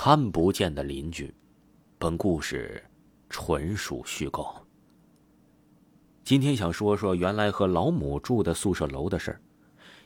[0.00, 1.34] 看不见的邻居，
[1.98, 2.80] 本故事
[3.28, 4.54] 纯属虚构。
[6.22, 9.40] 今天想说说原来和老母住的宿舍楼的事儿。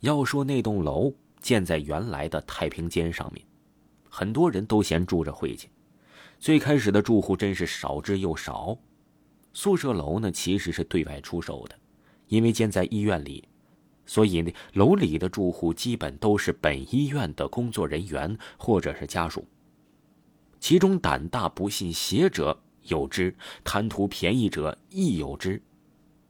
[0.00, 3.42] 要说那栋楼建在原来的太平间上面，
[4.10, 5.70] 很多人都嫌住着晦气。
[6.38, 8.76] 最开始的住户真是少之又少。
[9.54, 11.74] 宿舍楼呢，其实是对外出售的，
[12.26, 13.48] 因为建在医院里，
[14.04, 19.42] 所以，楼里的住户基本都是本医院的工作人员或者是家属。
[20.60, 25.62] 其中胆大不信邪者有之，贪图便宜者亦有之。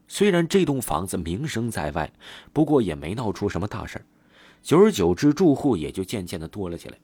[0.07, 2.13] 虽然这栋房子名声在外，
[2.53, 4.05] 不过也没闹出什么大事
[4.63, 6.99] 久而久之，住户也就渐渐的多了起来。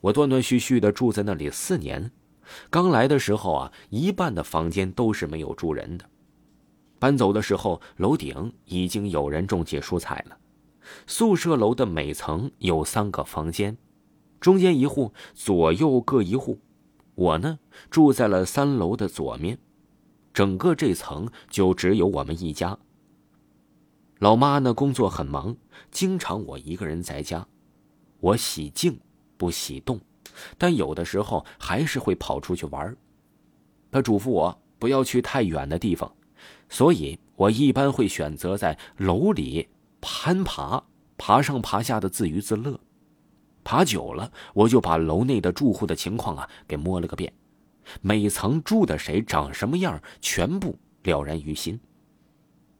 [0.00, 2.10] 我断断续续的住在那里四年，
[2.70, 6.04] 刚来的时候啊，一半的房间都是没有住人的。
[6.98, 10.36] 搬走的时候，楼顶已经有人种起蔬菜了。
[11.06, 13.76] 宿舍楼的每层有三个房间。
[14.40, 16.58] 中间一户，左右各一户。
[17.14, 17.58] 我呢，
[17.90, 19.58] 住在了三楼的左面，
[20.32, 22.78] 整个这层就只有我们一家。
[24.18, 25.56] 老妈呢，工作很忙，
[25.90, 27.46] 经常我一个人在家。
[28.20, 28.98] 我喜静，
[29.36, 30.00] 不喜动，
[30.56, 32.96] 但有的时候还是会跑出去玩。
[33.90, 36.10] 她嘱咐我不要去太远的地方，
[36.68, 39.68] 所以我一般会选择在楼里
[40.00, 40.84] 攀爬，
[41.18, 42.78] 爬上爬下的自娱自乐。
[43.70, 47.32] 爬久了，我就把楼内的住户的情况啊给摸了个遍，
[48.00, 51.78] 每层住的谁长什么样，全部了然于心。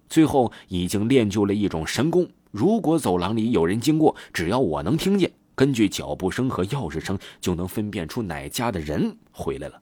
[0.08, 9.80] 最后已经练就了一种神功：如果走廊里有人经过，只要我能听见，根据脚步声和钥匙声，就能分辨出哪家的人回来了。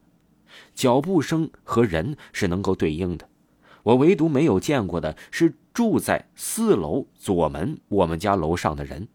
[0.75, 3.27] 脚步声和人是能够对应的，
[3.83, 9.09] 我唯独没有见过的是住在四楼左门我们家楼上的人。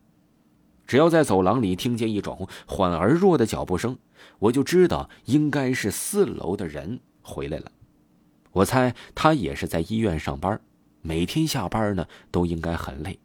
[0.86, 3.98] 只要在走廊里听见一种缓而弱的脚步声，
[4.40, 7.72] 我就知道应该是四楼的人回来了。
[8.52, 10.60] 我猜他也是在医院上班，
[11.02, 13.20] 每天下班呢都应该很累，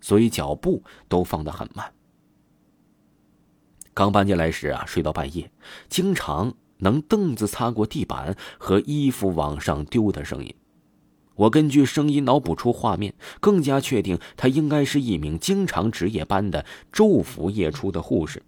[0.00, 1.92] 所以脚步都放得很慢。
[3.94, 5.50] 刚搬进来时啊，睡到半夜，
[5.88, 10.54] 经常能凳子擦过地板和衣服往上丢的声音。
[11.38, 18.42] 我根据声音脑补出画面，更加确定他应该是一名经常值夜班的昼伏夜出的护士。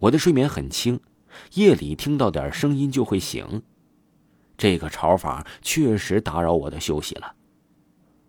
[0.00, 0.98] 我的睡眠很轻，
[1.54, 3.62] 夜里听到点声音就会醒。
[4.58, 7.34] 这个吵法确实打扰我的休息了。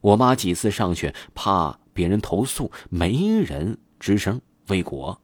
[0.01, 5.19] 我妈几次上去，怕别人投诉，没人吱声未果，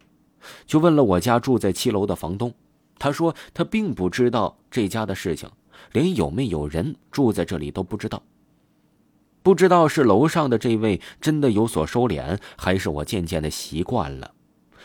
[0.66, 2.52] 就问了我家住在七楼的房东，
[2.98, 5.48] 他说他并不知道这家的事情。
[5.92, 8.22] 连有没有人住在这里都不知道。
[9.44, 14.34] 不知道是楼上的这位真的有所收敛，还是我渐渐的习惯了。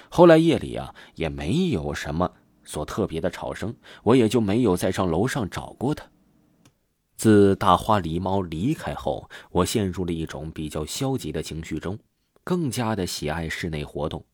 [0.08, 2.30] 后来夜里啊，也没有什么
[2.64, 6.04] 所特别的吵声，我也就没有再上楼上找过他。
[7.16, 11.98] 自大花狸猫离开后，我陷入了一种比较消极的情绪中，
[12.44, 14.24] 更加的喜爱室内活动。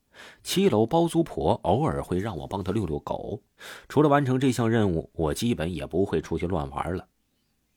[0.43, 3.41] 七楼包租婆偶尔会让我帮她遛遛狗，
[3.87, 7.07] 除了完成这项任务，我基本也不会出去乱玩了。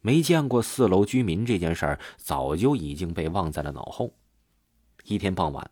[0.00, 4.12] 没见过四楼居民这件事儿，早就已经被忘在了脑后。
[5.04, 5.70] 一天傍晚，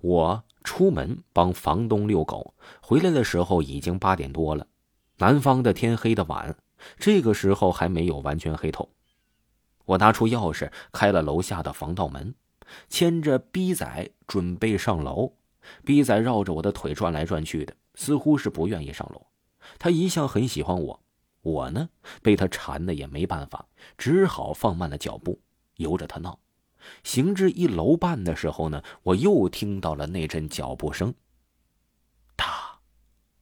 [0.00, 4.66] 我出门帮房东遛狗，回来的时候已经八点多了。
[5.18, 6.56] 南方的天黑的晚，
[6.98, 8.90] 这个时候还没有完全黑透。
[9.84, 12.34] 我拿出钥匙开了楼下的防盗门，
[12.88, 15.37] 牵着逼仔准备上楼。
[15.84, 19.26] 逼仔绕着我的腿转来转去的，似乎是不愿意上楼。
[19.78, 21.02] 他一向很喜欢我，
[21.42, 21.88] 我呢
[22.22, 25.40] 被他缠的也没办法，只好放慢了脚步，
[25.76, 26.38] 由着他闹。
[27.02, 31.12] 行至一楼半的时候呢，我又听到了那阵脚步声，
[32.36, 32.78] 哒，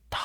[0.09, 0.19] 哒，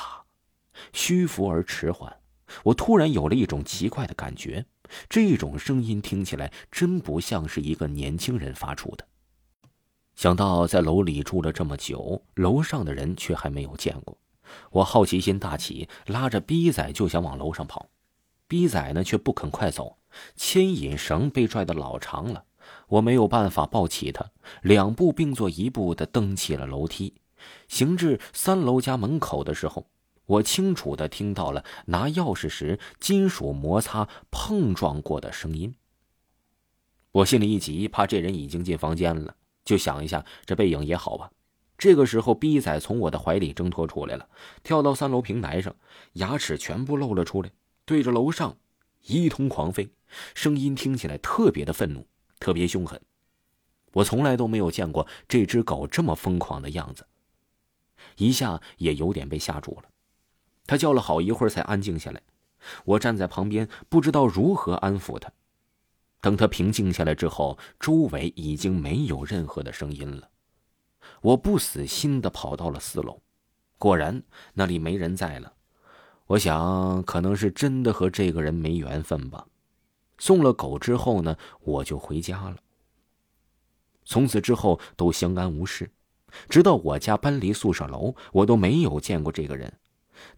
[0.92, 2.20] 虚浮而迟缓。
[2.64, 4.64] 我突然有了一种奇怪的感觉，
[5.08, 9.06] 这种声音听起来真不像是一个年轻人发出的。
[10.14, 14.16] 想到在楼里住了这么久，楼上的人却还没有见过，
[14.70, 17.88] 我好奇心大起，拉着逼仔就想往楼上跑。
[18.46, 19.96] 逼仔呢却不肯快走，
[20.36, 22.44] 牵引绳被拽得老长了，
[22.88, 24.30] 我没有办法抱起他，
[24.60, 27.14] 两步并作一步的登起了楼梯。
[27.66, 29.86] 行至三楼家门口的时候，
[30.26, 35.74] 我清楚的听到了拿钥匙时金属摩擦碰撞过的声音。
[37.10, 39.34] 我心里一急，怕这人已经进房间了。
[39.64, 41.30] 就想一下，这背影也好吧。
[41.78, 44.28] 这个时候，逼仔从我的怀里挣脱出来了，
[44.62, 45.74] 跳到三楼平台上，
[46.14, 47.50] 牙齿全部露了出来，
[47.84, 48.56] 对着楼上
[49.06, 49.90] 一通狂吠，
[50.34, 52.06] 声音听起来特别的愤怒，
[52.38, 53.00] 特别凶狠。
[53.94, 57.04] 我从来都没有见过这只狗这么疯狂的样子，
[58.16, 59.88] 一下也有点被吓住了。
[60.66, 62.22] 他叫了好一会儿才安静下来。
[62.84, 65.32] 我站在旁边，不知道如何安抚他。
[66.22, 70.30] 等他平静下来之后，周围已经没有任何的声音了。
[71.20, 73.20] 我不死心的跑到了四楼，
[73.76, 74.22] 果然
[74.54, 75.52] 那里没人在了。
[76.26, 79.44] 我想，可能是真的和这个人没缘分吧。
[80.16, 82.56] 送了狗之后呢，我就回家了。
[84.04, 85.90] 从此之后都相安无事，
[86.48, 89.72] 直到我家搬离宿舍楼，我都没有见过这个人。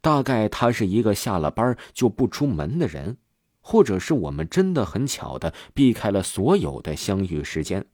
[0.00, 3.18] 大概他是一个下了班就不出门的人，
[3.66, 7.86] 或者是我们真的很巧的避开了所有的相遇时间。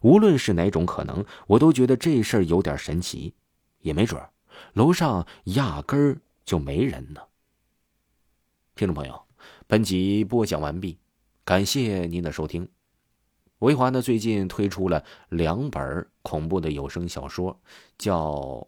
[0.00, 3.34] 无论是哪种可能，我都觉得这事儿有点神奇，
[3.78, 4.20] 也没准
[4.72, 7.20] 楼上压根儿就没人呢。
[8.74, 9.22] 听众朋友，
[9.68, 10.98] 本集播讲完毕，
[11.44, 12.68] 感谢您的收听。
[13.60, 17.60] 维华呢最近推出了两本恐怖的有声小说，
[17.96, 18.66] 叫。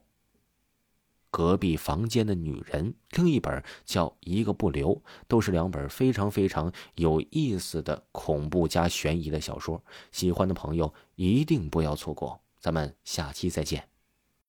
[1.34, 4.94] 隔壁房间的女人，另一本叫《一个不留》，
[5.26, 9.82] 都是两本非常非常有意思的恐怖加悬疑的小说。
[10.12, 13.94] 喜欢的朋友一定不要错过，咱们下期再见。